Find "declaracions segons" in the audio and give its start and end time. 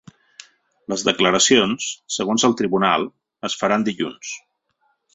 1.07-2.49